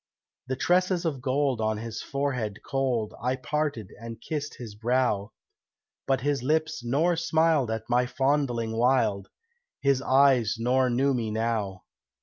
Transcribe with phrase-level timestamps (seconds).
[0.47, 5.31] The tresses of gold on his forehead cold I parted, and kissed his brow,
[6.07, 9.29] But his lips nor smiled at my fondling wild,
[9.79, 11.83] His eyes nor knew me now.